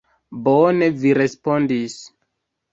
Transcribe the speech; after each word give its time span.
Bone 0.47 0.87
vi 1.03 1.13
respondis. 1.19 2.01